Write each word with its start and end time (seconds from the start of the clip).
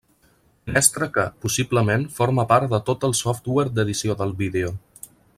Finestra 0.67 1.07
que, 1.17 1.25
possiblement, 1.45 2.07
forma 2.15 2.45
part 2.53 2.73
de 2.73 2.79
tot 2.87 3.05
el 3.11 3.13
software 3.23 3.75
d'edició 3.75 4.17
del 4.23 4.33
vídeo. 4.45 4.73